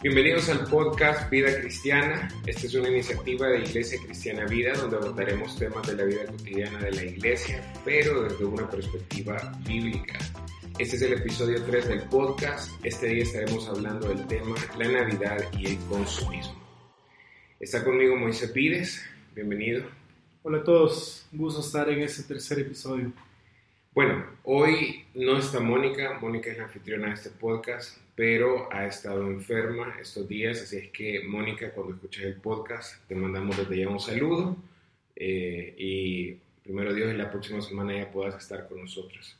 [0.00, 2.28] Bienvenidos al podcast Vida Cristiana.
[2.46, 6.78] Esta es una iniciativa de Iglesia Cristiana Vida donde abordaremos temas de la vida cotidiana
[6.78, 10.16] de la iglesia, pero desde una perspectiva bíblica.
[10.78, 12.70] Este es el episodio 3 del podcast.
[12.84, 16.62] Este día estaremos hablando del tema la Navidad y el consumismo.
[17.58, 19.04] Está conmigo Moisés Pires.
[19.34, 19.82] Bienvenido.
[20.44, 23.12] Hola a todos, un gusto estar en este tercer episodio.
[23.92, 29.28] Bueno, hoy no está Mónica, Mónica es la anfitriona de este podcast, pero ha estado
[29.28, 33.88] enferma estos días, así es que Mónica, cuando escuches el podcast, te mandamos desde ya
[33.88, 34.56] un saludo
[35.14, 36.32] eh, y
[36.64, 39.38] primero Dios, en la próxima semana ya puedas estar con nosotros.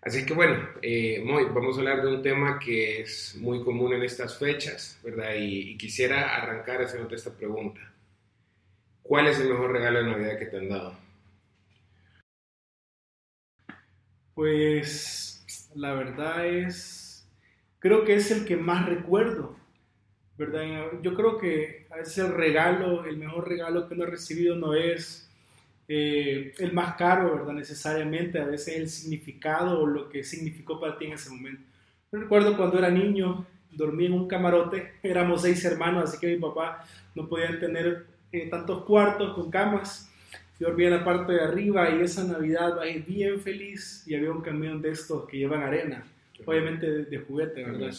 [0.00, 4.04] Así que bueno, eh, vamos a hablar de un tema que es muy común en
[4.04, 5.34] estas fechas, ¿verdad?
[5.34, 7.80] Y, y quisiera arrancar haciéndote esta pregunta.
[9.02, 10.96] ¿Cuál es el mejor regalo de Navidad que te han dado?
[14.36, 17.03] Pues la verdad es,
[17.84, 19.54] creo que es el que más recuerdo,
[20.38, 20.62] ¿verdad?
[21.02, 25.30] Yo creo que veces el regalo, el mejor regalo que uno ha recibido no es
[25.86, 27.52] eh, el más caro, ¿verdad?
[27.52, 31.62] Necesariamente, a veces el significado o lo que significó para ti en ese momento.
[32.10, 36.86] Recuerdo cuando era niño, dormí en un camarote, éramos seis hermanos, así que mi papá
[37.14, 40.10] no podía tener eh, tantos cuartos con camas
[40.58, 44.30] yo dormía en la parte de arriba y esa Navidad bajé bien feliz y había
[44.30, 46.06] un camión de estos que llevan arena,
[46.44, 47.92] obviamente de, juguete, ¿verdad?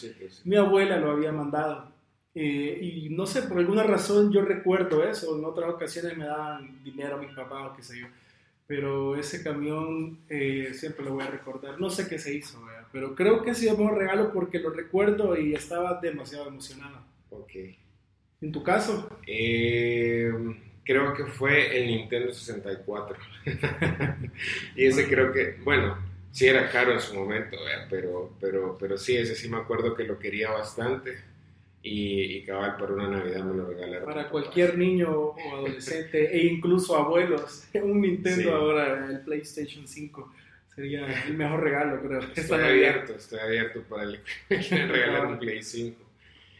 [0.43, 1.93] Mi abuela lo había mandado.
[2.33, 5.37] Eh, y no sé, por alguna razón yo recuerdo eso.
[5.37, 8.07] En otras ocasiones me daban dinero a mis papás o qué sé yo.
[8.67, 11.79] Pero ese camión eh, siempre lo voy a recordar.
[11.79, 12.59] No sé qué se hizo,
[12.91, 16.99] pero creo que ha sido un regalo porque lo recuerdo y estaba demasiado emocionado.
[17.29, 17.51] Ok.
[18.41, 19.09] ¿En tu caso?
[19.27, 20.31] Eh
[20.85, 23.17] creo que fue el Nintendo 64.
[24.75, 25.97] y ese creo que, bueno,
[26.35, 27.55] sí era caro en su momento,
[27.89, 31.17] pero, pero, pero sí, ese sí me acuerdo que lo quería bastante.
[31.81, 34.05] Y, y cabal para una Navidad me lo regalaron.
[34.05, 40.33] Para cualquier niño o adolescente e incluso abuelos, un Nintendo ahora, el PlayStation 5
[40.75, 42.19] sería el mejor regalo, creo.
[42.35, 44.19] Estoy abierto, estoy abierto para el,
[44.49, 46.03] regalar un Play 5.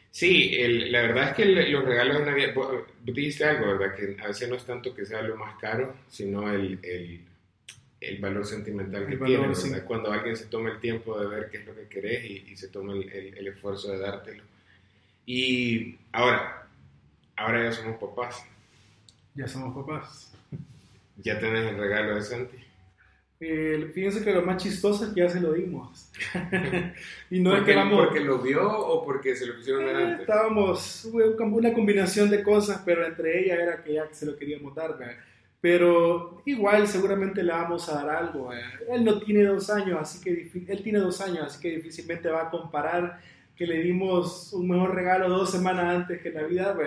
[0.09, 0.57] Sí,
[0.89, 3.93] la verdad es que los regalos de Navidad, vos dijiste algo, ¿verdad?
[3.93, 7.19] Que a veces no es tanto que sea lo más caro, sino el, el,
[8.19, 9.85] valor sentimental que tiene, ¿verdad?
[9.85, 12.69] Cuando alguien se toma el tiempo de ver qué es lo que querés y, se
[12.69, 14.43] toma el, el, esfuerzo de dártelo.
[15.25, 16.67] Y ahora,
[17.35, 18.45] ahora ya somos papás.
[19.33, 20.33] Ya somos papás.
[21.17, 22.57] Ya tenés el regalo de Santi.
[23.39, 26.09] Eh, fíjense que lo más chistoso es que ya se lo dimos.
[27.29, 28.05] y no es que vamos...
[28.05, 30.21] ¿Porque lo vio o porque se lo quisieron dar antes?
[30.21, 34.97] Estábamos, una combinación de cosas, pero entre ellas era que ya se lo queríamos dar.
[35.65, 38.51] Pero igual seguramente le vamos a dar algo.
[38.87, 42.43] Él no tiene dos años, así que él tiene dos años, así que difícilmente va
[42.43, 43.19] a comparar
[43.55, 46.77] que le dimos un mejor regalo dos semanas antes que Navidad.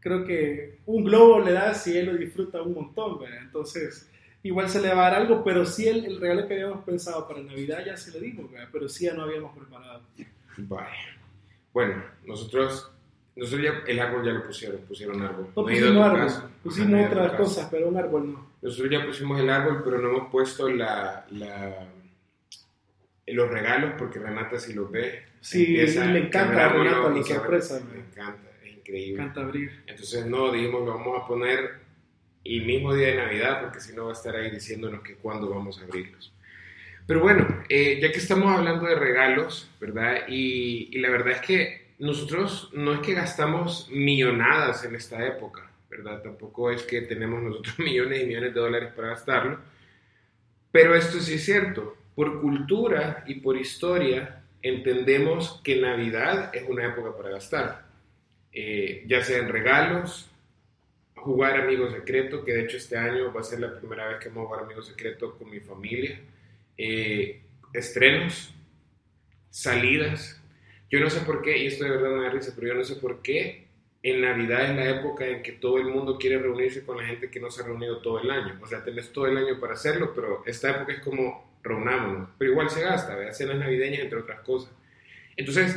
[0.00, 3.18] Creo que un globo le da si él lo disfruta un montón.
[3.38, 4.10] Entonces
[4.42, 7.28] igual se le va a dar algo, pero sí el, el, regalo que habíamos pensado
[7.28, 10.00] para Navidad ya se lo dimos, pero sí ya no habíamos preparado.
[10.56, 11.18] Vaya.
[11.70, 12.90] Bueno, nosotros,
[13.36, 15.48] nosotros ya el árbol ya lo pusieron, pusieron árbol.
[15.54, 18.50] No, pusimos árbol, pusimos otras cosas, pero un árbol no.
[18.62, 21.86] Nosotros ya pusimos el árbol, pero no hemos puesto la, la
[23.26, 25.24] los regalos porque Renata si lo ve.
[25.40, 27.80] Sí, le encanta a Renata la sorpresa.
[27.92, 29.18] Me encanta, es increíble.
[29.18, 29.82] Me encanta abrir.
[29.86, 31.86] Entonces no, dijimos, lo vamos a poner
[32.44, 35.50] el mismo día de Navidad, porque si no va a estar ahí diciéndonos que cuándo
[35.50, 36.32] vamos a abrirlos.
[37.06, 40.22] Pero bueno, eh, ya que estamos hablando de regalos, ¿verdad?
[40.28, 46.22] Y, la verdad es que nosotros no es que gastamos millonadas en esta época, ¿verdad?
[46.22, 49.60] Tampoco es que tenemos nosotros millones y millones de dólares para gastarlo.
[50.70, 51.96] Pero esto sí es cierto.
[52.14, 57.86] Por cultura y por historia entendemos que Navidad es una época para gastar.
[58.52, 60.30] Eh, ya sea en regalos,
[61.14, 64.28] jugar Amigo Secreto, que de hecho este año va a ser la primera vez que
[64.28, 66.20] vamos a jugar Amigo Secreto con mi familia.
[66.76, 67.42] Eh,
[67.72, 68.54] estrenos,
[69.50, 70.40] salidas.
[70.90, 72.84] Yo no sé por qué, y esto de verdad me da risa, pero yo no
[72.84, 73.66] sé por qué
[74.02, 77.28] en Navidad es la época en que todo el mundo quiere reunirse con la gente
[77.28, 78.56] que no se ha reunido todo el año.
[78.62, 82.28] O sea, tenés todo el año para hacerlo, pero esta época es como reunámonos.
[82.38, 83.32] Pero igual se gasta, ¿verdad?
[83.32, 84.72] cenas navideñas, entre otras cosas.
[85.36, 85.76] Entonces,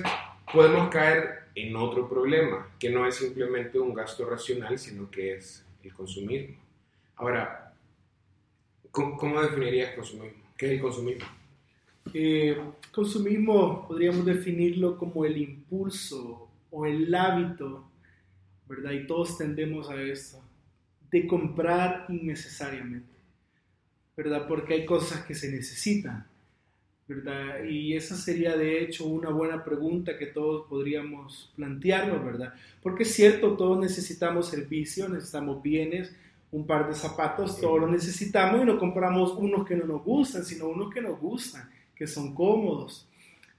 [0.53, 5.65] podemos caer en otro problema, que no es simplemente un gasto racional, sino que es
[5.83, 6.55] el consumismo.
[7.15, 7.73] Ahora,
[8.91, 10.43] ¿cómo, definirías consumismo?
[10.55, 11.25] ¿Qué es el consumismo?
[12.13, 12.57] Eh,
[12.91, 17.89] consumismo podríamos definirlo como el impulso o el hábito,
[18.67, 18.91] ¿verdad?
[18.91, 20.41] Y todos tendemos a esto,
[21.11, 23.13] de comprar innecesariamente,
[24.15, 24.47] ¿verdad?
[24.47, 26.25] Porque hay cosas que se necesitan
[27.09, 27.63] ¿verdad?
[27.63, 32.53] Y esa sería de hecho una buena pregunta que todos podríamos plantearnos, ¿verdad?
[32.83, 36.15] Porque es cierto, todos necesitamos servicios, necesitamos bienes,
[36.51, 40.45] un par de zapatos, todos lo necesitamos y no compramos unos que no nos gustan,
[40.45, 41.67] sino unos que nos gustan,
[41.99, 43.05] que son cómodos.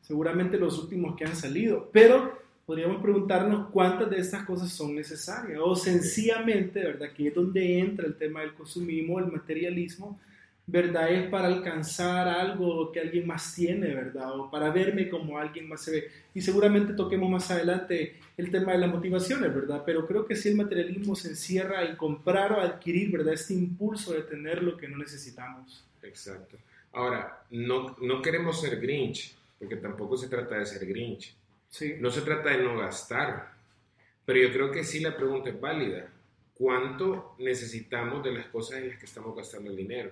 [0.00, 5.60] Seguramente los últimos que han salido, pero podríamos preguntarnos cuántas de estas cosas son necesarias
[5.62, 7.12] o sencillamente, ¿verdad?
[7.12, 10.18] Que es donde entra el tema del consumismo, el materialismo,
[10.66, 11.12] ¿verdad?
[11.12, 14.38] Es para alcanzar algo que alguien más tiene, ¿verdad?
[14.38, 16.08] O para verme como alguien más se ve.
[16.32, 19.82] Y seguramente toquemos más adelante el tema de las motivaciones, ¿verdad?
[19.84, 23.34] Pero creo que si el materialismo se encierra en comprar o adquirir, ¿verdad?
[23.34, 25.84] Este impulso de tener lo que no necesitamos.
[26.02, 26.56] Exacto.
[26.92, 31.36] Ahora, no, no queremos ser Grinch, porque tampoco se trata de ser Grinch.
[31.68, 31.96] Sí.
[32.00, 33.52] No se trata de no gastar.
[34.24, 36.10] Pero yo creo que sí la pregunta es válida.
[36.54, 40.10] ¿Cuánto necesitamos de las cosas en las que estamos gastando el dinero?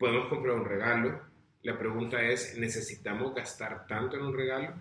[0.00, 1.20] podemos comprar un regalo.
[1.62, 4.72] La pregunta es, ¿necesitamos gastar tanto en un regalo?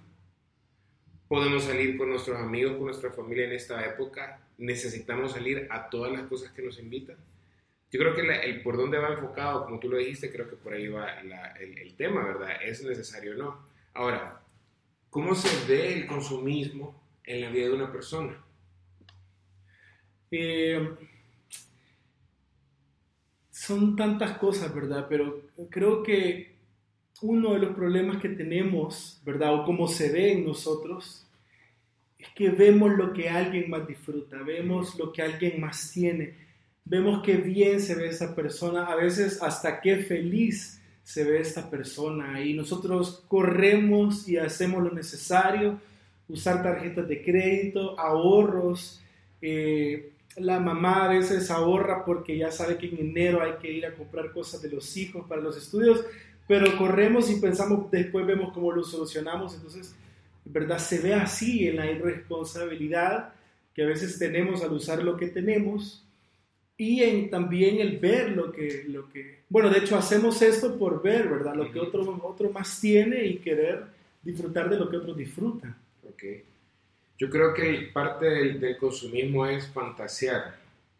[1.28, 4.42] ¿Podemos salir con nuestros amigos, con nuestra familia en esta época?
[4.58, 7.18] ¿Necesitamos salir a todas las cosas que nos invitan?
[7.92, 10.74] Yo creo que el por dónde va enfocado, como tú lo dijiste, creo que por
[10.74, 12.62] ahí va el, el, tema, ¿verdad?
[12.62, 13.68] ¿Es necesario o no?
[13.94, 14.42] Ahora,
[15.10, 18.38] ¿cómo se ve el consumismo en la vida de una persona?
[20.32, 20.88] Eh,
[23.50, 25.08] son tantas cosas, ¿verdad?
[25.10, 26.56] Pero creo que
[27.22, 29.56] uno de los problemas que tenemos, ¿verdad?
[29.56, 31.26] O como se ve en nosotros,
[32.18, 36.49] es que vemos lo que alguien más disfruta, vemos lo que alguien más tiene,
[36.86, 41.70] vemos qué bien se ve esa persona, a veces hasta qué feliz se ve esta
[41.70, 45.80] persona y nosotros corremos y hacemos lo necesario,
[46.28, 49.02] usar tarjetas de crédito, ahorros,
[49.42, 53.86] eh, la mamá a veces ahorra porque ya sabe que en enero hay que ir
[53.86, 56.06] a comprar cosas de los hijos para los estudios,
[56.48, 59.96] pero corremos y pensamos, después vemos cómo lo solucionamos, entonces,
[60.46, 60.80] ¿verdad?
[60.80, 63.34] Se ve así en la irresponsabilidad
[63.74, 66.06] que a veces tenemos al usar lo que tenemos
[66.80, 71.04] y en también el ver lo que, lo que, bueno, de hecho hacemos esto por
[71.04, 71.54] ver, ¿verdad?
[71.54, 73.84] Lo que otro, otro más tiene y querer
[74.24, 75.76] disfrutar de lo que otros disfrutan.
[76.14, 76.42] Okay.
[77.18, 80.56] Yo creo que parte del, consumismo es fantasear.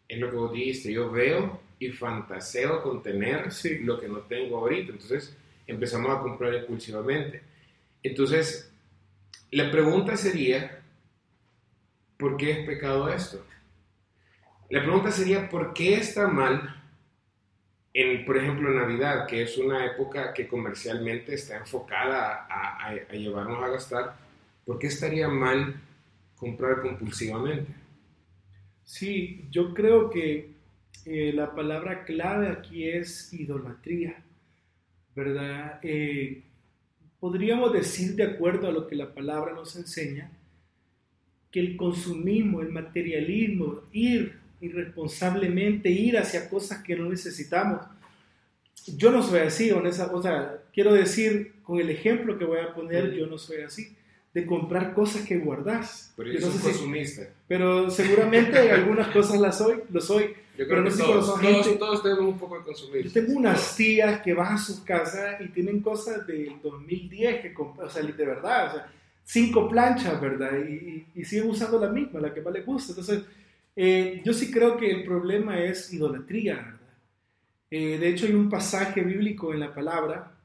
[0.06, 0.92] Es lo que vos dijiste.
[0.92, 3.48] Yo veo y fantaseo con tener
[3.80, 4.92] lo que no tengo ahorita.
[4.92, 5.34] Entonces
[5.66, 7.40] empezamos a comprar impulsivamente.
[8.02, 8.70] Entonces,
[9.50, 10.82] la pregunta sería,
[12.18, 13.42] ¿por qué es pecado esto?
[14.70, 16.76] La pregunta sería, ¿por qué está mal
[17.92, 23.62] en, por ejemplo, Navidad, que es una época que comercialmente está enfocada a, a llevarnos
[23.62, 24.16] a gastar?
[24.64, 25.80] ¿Por qué estaría mal
[26.40, 27.70] comprar compulsivamente.
[28.82, 30.54] Sí, yo creo que
[31.04, 34.24] eh, la palabra clave aquí es idolatría,
[35.14, 35.78] ¿verdad?
[35.82, 36.42] Eh,
[37.20, 40.32] podríamos decir, de acuerdo a lo que la palabra nos enseña,
[41.52, 47.86] que el consumismo, el materialismo, ir irresponsablemente, ir hacia cosas que no necesitamos.
[48.96, 53.12] Yo no soy así, o sea, quiero decir, con el ejemplo que voy a poner,
[53.12, 53.96] yo no soy así
[54.32, 56.12] de comprar cosas que guardas.
[56.16, 57.22] Pero yo, soy consumista.
[57.48, 60.34] pero seguramente algunas cosas las soy, lo soy.
[60.56, 61.40] Yo creo que todos,
[61.78, 63.04] todos, tenemos un poco de consumir.
[63.04, 67.54] Yo tengo unas tías que van a sus casas y tienen cosas del 2010 que
[67.54, 68.92] compran, o sea, de verdad, o sea,
[69.24, 70.50] cinco planchas, ¿verdad?
[70.58, 72.92] Y, y, siguen usando la misma, la que más les gusta.
[72.92, 73.22] Entonces,
[73.76, 76.76] eh, yo sí creo que el problema es idolatría.
[77.70, 80.36] Eh, de hecho, hay un pasaje bíblico en la palabra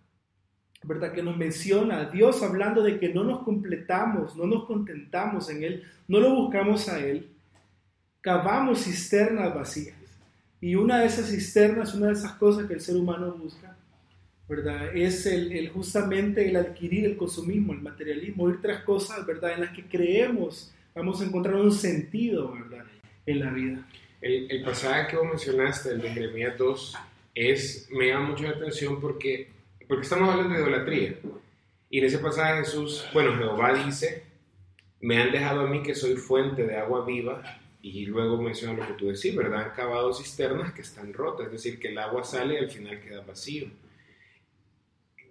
[0.88, 1.14] ¿verdad?
[1.14, 5.64] Que nos menciona a Dios hablando de que no nos completamos, no nos contentamos en
[5.64, 7.30] Él, no lo buscamos a Él,
[8.22, 9.96] cavamos cisternas vacías.
[10.62, 13.76] Y una de esas cisternas, una de esas cosas que el ser humano busca,
[14.48, 14.96] ¿verdad?
[14.96, 19.54] Es el, justamente el adquirir el consumismo, el materialismo, ir tras cosas, ¿verdad?
[19.54, 22.86] En las que creemos vamos a encontrar un sentido, ¿verdad?
[23.26, 23.88] En la vida.
[24.22, 26.98] El, el pasaje que vos mencionaste, el de Jeremías 2,
[27.36, 29.56] es, me llama mucho la atención porque
[29.88, 31.16] porque estamos hablando de idolatría.
[31.90, 34.24] Y en ese pasaje Jesús, bueno, Jehová dice,
[35.02, 37.42] me han dejado a mí que soy fuente de agua viva,
[37.82, 39.62] y luego menciona lo que tú decís, ¿verdad?
[39.62, 43.00] Han cavado cisternas que están rotas, es decir, que el agua sale y al final
[43.00, 43.68] queda vacío.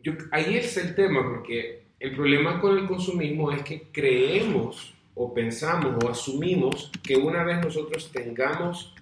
[0.04, 5.32] Yo, ahí es el tema, porque el problema con el consumismo es que creemos o
[5.32, 8.94] pensamos o asumimos que una vez nosotros tengamos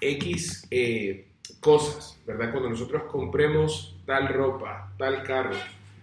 [0.00, 1.28] X eh,
[1.60, 2.50] cosas, ¿verdad?
[2.50, 5.56] Cuando nosotros compremos tal ropa, tal carro,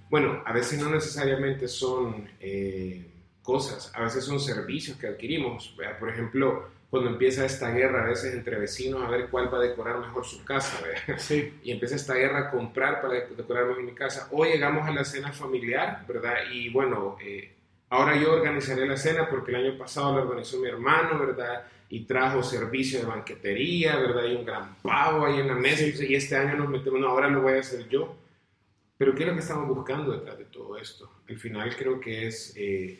[0.10, 3.06] bueno, a veces no necesariamente son eh,
[3.42, 5.76] cosas, a veces son servicios que adquirimos.
[6.00, 9.62] Por ejemplo, cuando empieza esta guerra a veces entre vecinos a ver cuál va a
[9.62, 10.80] decorar mejor su casa,
[11.18, 11.54] Sí.
[11.64, 14.30] Y empieza esta guerra a comprar para decorar mejor mi casa.
[14.32, 16.36] O llegamos a la cena familiar, ¿verdad?
[16.52, 17.52] Y bueno, eh,
[17.90, 21.64] ahora yo organizaré la cena porque el año pasado la organizó mi hermano, ¿verdad?
[21.90, 24.26] Y trajo servicio de banquetería, ¿verdad?
[24.26, 25.84] Y un gran pavo ahí en la mesa.
[26.04, 28.16] Y este año nos metemos, no, ahora lo voy a hacer yo.
[28.98, 31.10] Pero ¿qué es lo que estamos buscando detrás de todo esto?
[31.30, 33.00] Al final creo que es eh,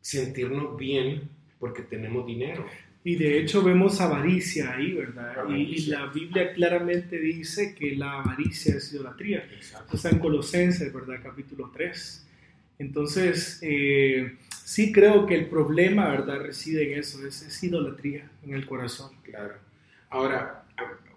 [0.00, 2.66] sentirnos bien porque tenemos dinero.
[3.04, 5.48] Y de hecho vemos avaricia ahí, ¿verdad?
[5.48, 9.38] Y, la Biblia claramente dice que la avaricia es idolatría.
[9.52, 9.96] Exacto.
[9.96, 11.16] Está en Colosenses, ¿verdad?
[11.20, 12.28] Capítulo 3.
[12.82, 16.40] Entonces, eh, sí creo que el problema, ¿verdad?
[16.40, 19.12] Reside en eso, es, es, idolatría en el corazón.
[19.22, 19.54] Claro.
[20.10, 20.64] Ahora,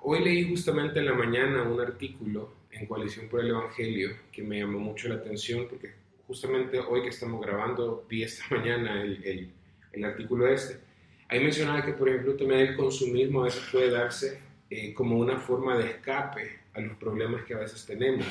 [0.03, 4.59] hoy leí justamente en la mañana un artículo en Coalición por el Evangelio que me
[4.59, 5.91] llamó mucho la atención porque
[6.27, 9.51] justamente hoy que estamos grabando vi esta mañana el,
[9.91, 10.79] el, artículo este
[11.27, 15.39] Ahí mencionaba que, por ejemplo, también el consumismo a veces puede darse eh, como una
[15.39, 18.27] forma de escape a los problemas que a veces tenemos.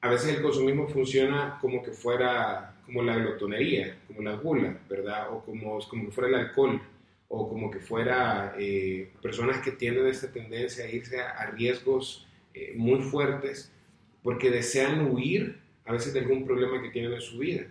[0.00, 5.32] A veces el consumismo funciona como que fuera como la glotonería, como la gula, ¿verdad?
[5.32, 6.80] O como, como que fuera el alcohol,
[7.28, 12.74] o como que fuera eh, personas que tienen esta tendencia a irse a, riesgos eh,
[12.76, 13.72] muy fuertes
[14.22, 17.66] porque desean huir a veces de algún problema que tienen en su vida.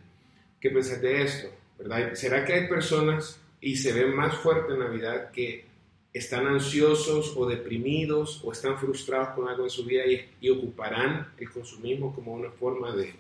[0.59, 1.49] ¿Qué pensás de esto?
[1.77, 2.13] ¿verdad?
[2.13, 5.65] ¿Será que hay personas y se ve más fuerte en Navidad que
[6.15, 10.03] están ansiosos o deprimidos o están frustrados con algo en su vida
[10.39, 13.11] y, ocuparán el consumismo como una forma de,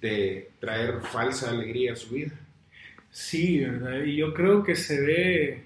[0.00, 2.32] de, traer falsa alegría a su vida.
[3.10, 4.04] Sí, ¿verdad?
[4.04, 5.62] Y yo creo que se ve,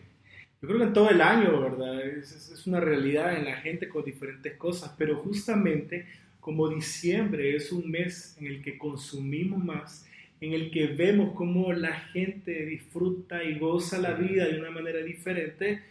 [0.61, 2.05] yo creo que en todo el año, ¿verdad?
[2.05, 6.07] Es, es una realidad en la gente con diferentes cosas, pero justamente
[6.41, 10.09] como diciembre es un mes en el que consumimos más,
[10.41, 15.00] en el que vemos cómo la gente disfruta y goza la vida de una manera
[15.03, 15.83] diferente,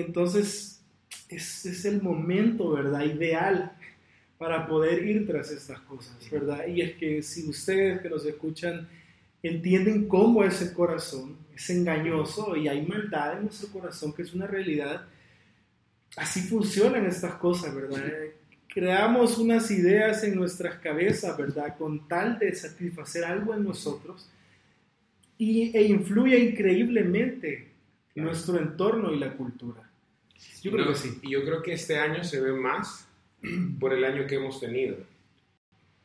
[0.00, 0.82] entonces
[1.28, 3.04] es, es el momento, ¿verdad?
[3.04, 3.72] Ideal
[4.36, 6.66] para poder ir tras estas cosas, ¿verdad?
[6.66, 8.86] Y es que si ustedes que nos escuchan
[9.42, 14.34] entienden cómo es el corazón, es engañoso y hay maldad en nuestro corazón, que es
[14.34, 15.06] una realidad,
[16.16, 18.02] así funcionan estas cosas, ¿verdad?
[18.74, 21.76] creamos unas ideas en nuestras cabezas, ¿verdad?
[21.78, 24.28] Con tal de satisfacer algo en nosotros
[25.38, 27.68] y, e influye increíblemente
[28.22, 29.82] nuestro entorno y la cultura.
[30.62, 31.18] Yo creo que sí.
[31.22, 33.08] Y yo creo que este año se ve más
[33.80, 34.96] por el año que hemos tenido.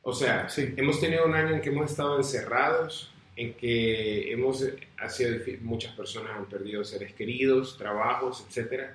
[0.01, 0.73] O sea, sí.
[0.77, 4.65] hemos tenido un año en que hemos estado encerrados, en que hemos
[4.97, 8.89] ha sido muchas personas han perdido seres queridos, trabajos, etc.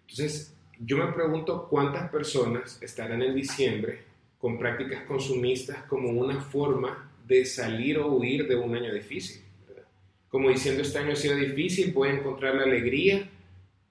[0.00, 4.02] Entonces, yo me pregunto cuántas personas estarán en diciembre
[4.38, 9.43] con prácticas consumistas como una forma de salir o huir de un año difícil.
[10.34, 13.30] Como diciendo, este año ha sido difícil, voy a encontrar la alegría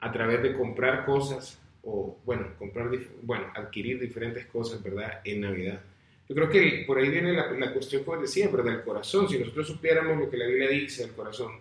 [0.01, 2.89] a través de comprar cosas o, bueno, comprar,
[3.21, 5.21] bueno, adquirir diferentes cosas, ¿verdad?
[5.23, 5.79] En Navidad.
[6.27, 8.73] Yo creo que por ahí viene la, la cuestión, como decía, ¿verdad?
[8.73, 9.29] El corazón.
[9.29, 11.53] Si nosotros supiéramos lo que la Biblia dice del corazón,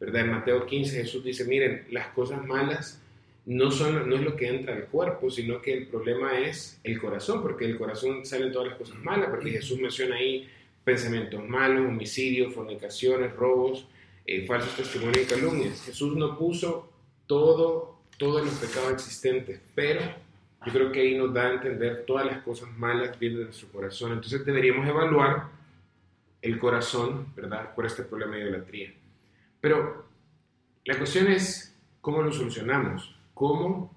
[0.00, 0.22] ¿verdad?
[0.22, 2.98] En Mateo 15 Jesús dice, miren, las cosas malas
[3.44, 6.98] no, son, no es lo que entra al cuerpo, sino que el problema es el
[6.98, 10.48] corazón, porque el corazón salen todas las cosas malas, porque Jesús menciona ahí
[10.82, 13.86] pensamientos malos, homicidios, fornicaciones, robos,
[14.30, 15.82] eh, falsos testimonios y calumnias.
[15.82, 16.92] Jesús no puso
[17.26, 20.00] todo, todos los pecados existentes, pero
[20.66, 23.68] yo creo que ahí nos da a entender todas las cosas malas vienen de nuestro
[23.68, 24.12] corazón.
[24.12, 25.48] Entonces deberíamos evaluar
[26.42, 28.94] el corazón, ¿verdad?, por este problema de idolatría.
[29.60, 30.06] Pero
[30.84, 33.16] la cuestión es, ¿cómo lo solucionamos?
[33.40, 33.90] cómo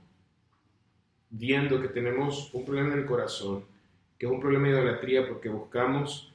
[1.30, 3.66] viendo que tenemos un problema en el corazón,
[4.18, 6.33] que es un problema de idolatría porque buscamos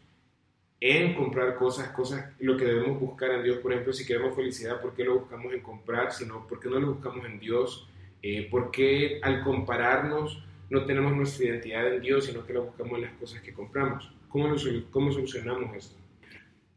[0.80, 4.80] en comprar cosas, cosas, lo que debemos buscar en Dios, por ejemplo, si queremos felicidad,
[4.80, 6.12] ¿por qué lo buscamos en comprar?
[6.12, 7.88] Sino, ¿por qué no lo buscamos en Dios?
[8.22, 12.94] Eh, ¿Por qué al compararnos no tenemos nuestra identidad en Dios, sino que lo buscamos
[12.94, 14.12] en las cosas que compramos?
[14.28, 14.54] ¿Cómo,
[14.90, 15.96] cómo solucionamos esto?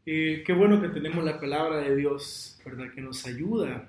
[0.04, 2.92] Eh, qué bueno que tenemos la palabra de Dios, ¿verdad?
[2.92, 3.88] Que nos ayuda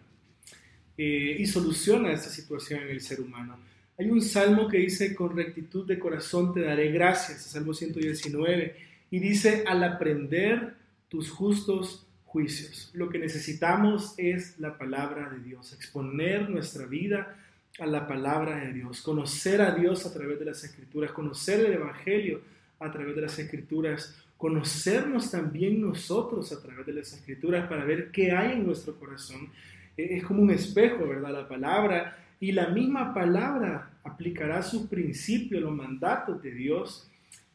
[0.95, 3.57] eh, y soluciona esta situación en el ser humano.
[3.97, 8.75] Hay un salmo que dice, con rectitud de corazón te daré gracias, Salmo 119,
[9.13, 10.73] y dice, al aprender
[11.07, 12.89] tus justos juicios.
[12.95, 17.35] Lo que necesitamos es la palabra de Dios, exponer nuestra vida
[17.77, 21.73] a la palabra de Dios, conocer a Dios a través de las escrituras, conocer el
[21.73, 22.41] Evangelio
[22.79, 28.09] a través de las escrituras, conocernos también nosotros a través de las escrituras para ver
[28.09, 29.47] qué hay en nuestro corazón.
[29.95, 31.33] E, es como un espejo, ¿verdad?
[31.33, 37.11] La palabra y la misma palabra aplicará sus principios, los mandatos de Dios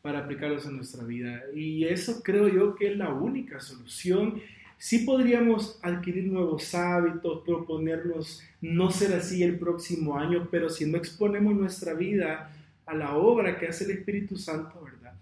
[0.09, 1.43] para aplicarlos en nuestra vida.
[1.55, 4.41] Y eso creo yo que es la única solución.
[4.79, 10.97] Sí podríamos adquirir nuevos hábitos, proponernos no ser así el próximo año, pero si no
[10.97, 12.51] exponemos nuestra vida
[12.87, 15.13] a la obra que hace el Espíritu Santo, ¿verdad?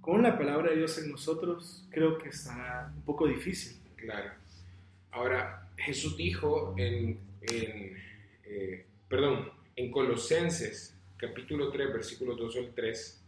[0.00, 3.76] Con la palabra de Dios en nosotros, creo que estará un poco difícil.
[3.96, 4.30] Claro.
[5.10, 13.21] Ahora, Jesús dijo en, eh, perdón, en Colosenses capítulo 3, versículos 2 al 3,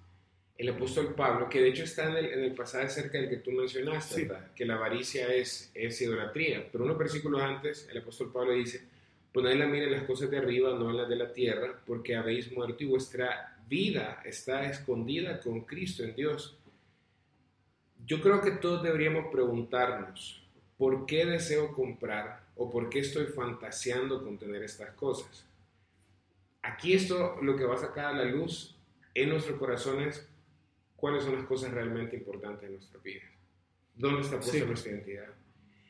[0.56, 3.38] el apóstol Pablo, que de hecho está en el, en el pasaje acerca del que
[3.38, 8.52] tú mencionaste, que la avaricia es, es idolatría, pero unos versículos antes el apóstol Pablo
[8.52, 8.87] dice,
[9.32, 12.14] poned la mira en las cosas de arriba, no en las de la tierra, porque
[12.14, 16.56] habéis muerto y vuestra vida está escondida con Cristo en Dios.
[18.06, 20.40] Yo creo que todos deberíamos preguntarnos,
[20.78, 25.44] ¿por qué deseo comprar o por qué estoy fantaseando con tener estas cosas?
[26.62, 28.76] Aquí esto lo que va a sacar a la luz
[29.14, 30.28] en nuestros corazones
[31.04, 33.25] cuáles son las cosas realmente importantes en nuestra vida.
[33.94, 35.34] ¿Dónde está puesta nuestra identidad?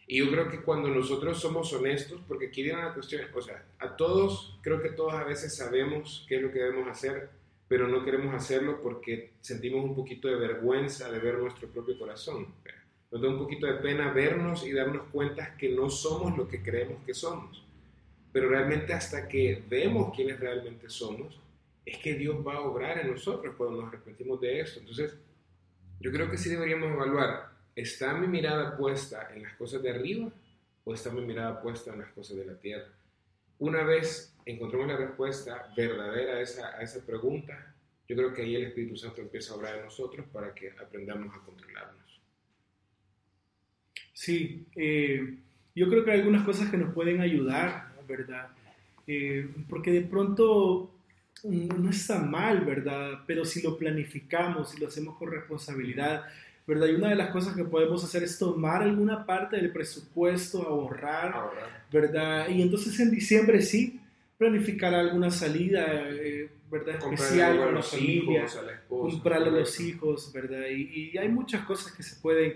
[0.09, 3.65] Y yo creo que cuando nosotros somos honestos, porque aquí viene una cuestión, o sea,
[3.79, 7.29] a todos, creo que todos a veces sabemos qué es lo que debemos hacer,
[7.69, 12.49] pero no queremos hacerlo porque sentimos un poquito de vergüenza de ver nuestro propio corazón.
[13.13, 16.61] Nos da un poquito de pena vernos y darnos cuenta que no somos lo que
[16.61, 17.63] creemos que somos.
[18.33, 21.39] Pero realmente hasta que vemos quiénes realmente somos,
[21.85, 24.81] es que Dios va a obrar en nosotros cuando nos arrepentimos de esto.
[24.81, 25.17] Entonces,
[26.01, 30.31] yo creo que sí deberíamos evaluar, ¿está mi mirada puesta en las cosas de arriba
[30.85, 32.89] o está mi mirada puesta en las cosas de la tierra?
[33.59, 37.75] Una vez encontremos la respuesta verdadera a esa, a esa pregunta,
[38.07, 41.35] yo creo que ahí el Espíritu Santo empieza a obrar en nosotros para que aprendamos
[41.35, 42.21] a controlarnos.
[44.13, 45.39] Sí, eh,
[45.75, 48.51] yo creo que hay algunas cosas que nos pueden ayudar, ¿verdad?
[49.07, 50.94] Eh, porque de pronto
[51.45, 53.21] no está mal, ¿verdad?
[53.27, 56.25] Pero si lo planificamos, si lo hacemos con responsabilidad,
[56.67, 56.89] ¿verdad?
[56.89, 61.35] Y una de las cosas que podemos hacer es tomar alguna parte del presupuesto, ahorrar,
[61.93, 62.49] ¿verdad?
[62.49, 64.01] Y entonces en diciembre sí,
[64.39, 66.97] planificar alguna salida, eh, ¿verdad?
[66.97, 68.47] Especial con la familia,
[68.89, 70.67] comprarle a los hijos, ¿verdad?
[70.71, 72.55] Y, y, hay muchas cosas que se pueden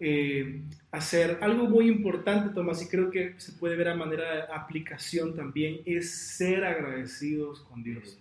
[0.00, 1.38] eh, hacer.
[1.40, 5.80] Algo muy importante, Tomás, y creo que se puede ver a manera de aplicación también,
[5.86, 8.18] es ser agradecidos con Dios.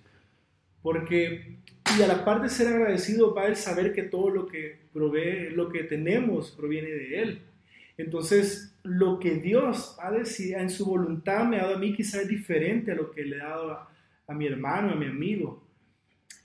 [0.84, 1.58] Porque,
[1.98, 5.50] y a la par de ser agradecido, va el saber que todo lo que provee,
[5.50, 7.41] lo que tenemos, proviene de Él.
[7.98, 12.22] Entonces, lo que Dios ha decidido en su voluntad me ha dado a mí quizás
[12.22, 13.89] es diferente a lo que le ha dado a,
[14.28, 15.63] a mi hermano, a mi amigo.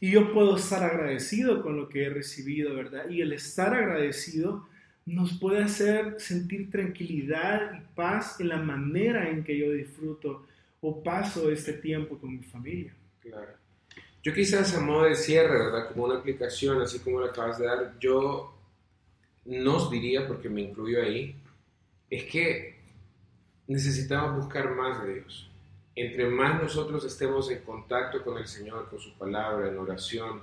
[0.01, 3.11] Y yo puedo estar agradecido con lo que he recibido, ¿verdad?
[3.11, 4.69] Y el estar agradecido
[5.07, 10.47] nos puede hacer sentir tranquilidad y paz en la manera en que yo disfruto
[10.81, 12.95] o paso este tiempo con mi familia.
[13.21, 13.68] Claro.
[14.23, 15.89] Yo quizás a modo de cierre, ¿verdad?
[15.89, 18.53] Como una aplicación, así como la acabas de dar, yo
[19.45, 21.37] nos diría, porque me incluyo ahí,
[22.11, 22.79] es que
[23.69, 25.49] necesitamos buscar más de Dios.
[25.95, 30.43] Entre más nosotros estemos en contacto con el Señor, con su palabra, en oración,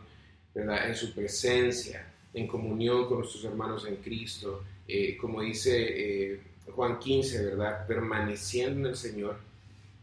[0.53, 0.87] ¿verdad?
[0.89, 6.41] En su presencia, en comunión con nuestros hermanos en Cristo, eh, como dice eh,
[6.73, 7.85] Juan 15, ¿verdad?
[7.87, 9.37] Permaneciendo en el Señor,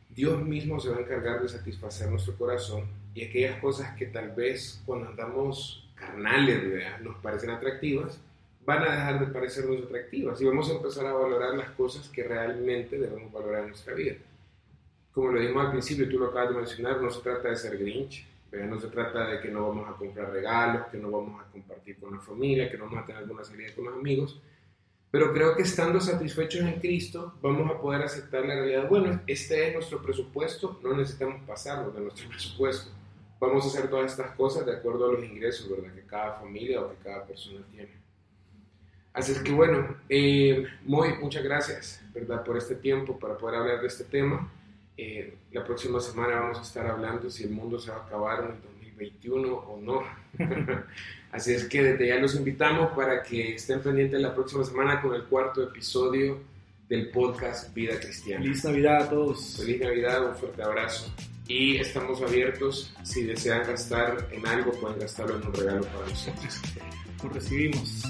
[0.09, 4.31] Dios mismo se va a encargar de satisfacer nuestro corazón y aquellas cosas que tal
[4.31, 7.01] vez cuando andamos carnales ¿verdad?
[7.01, 8.21] nos parecen atractivas,
[8.65, 12.23] van a dejar de parecernos atractivas y vamos a empezar a valorar las cosas que
[12.23, 14.15] realmente debemos valorar en nuestra vida.
[15.13, 17.77] Como lo dijimos al principio, tú lo acabas de mencionar, no se trata de ser
[17.77, 21.51] grinch, no se trata de que no vamos a comprar regalos, que no vamos a
[21.51, 24.41] compartir con la familia, que no vamos a tener alguna salida con los amigos.
[25.11, 28.89] Pero creo que estando satisfechos en Cristo, vamos a poder aceptar la realidad.
[28.89, 32.91] Bueno, este es nuestro presupuesto, no necesitamos pasarlo de nuestro presupuesto.
[33.43, 35.93] Vamos a hacer todas estas cosas de acuerdo a los ingresos, ¿verdad?
[35.93, 37.91] Que cada familia o que cada persona tiene.
[39.13, 42.45] Así es que bueno, eh, muy, muchas gracias, ¿verdad?
[42.45, 44.49] Por este tiempo para poder hablar de este tema.
[44.97, 48.45] Eh, la próxima semana vamos a estar hablando si el mundo se va a acabar
[48.45, 50.03] en el 2021 o no.
[51.33, 55.17] Así es que desde ya los invitamos para que estén pendientes la próxima semana con
[55.17, 56.39] el cuarto episodio
[56.89, 58.45] del podcast Vida Cristiana.
[58.45, 59.57] Feliz Navidad a todos.
[59.57, 61.13] Feliz Navidad, un fuerte abrazo.
[61.49, 66.61] Y estamos abiertos, si desean gastar en algo, pueden gastarlo en un regalo para nosotros.
[67.23, 68.05] Lo recibimos.